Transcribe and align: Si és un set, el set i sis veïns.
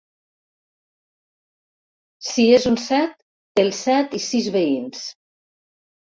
Si 2.29 2.45
és 2.59 2.65
un 2.69 2.77
set, 2.83 3.13
el 3.65 3.69
set 3.81 4.15
i 4.21 4.23
sis 4.29 4.47
veïns. 4.57 5.03